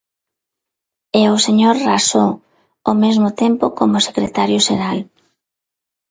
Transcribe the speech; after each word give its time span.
E 1.19 1.21
o 1.35 1.37
señor 1.45 1.75
Raxó, 1.87 2.27
o 2.91 2.93
mesmo 3.03 3.29
tempo, 3.41 3.65
como 3.79 4.05
secretario 4.07 4.59
xeral. 4.67 4.99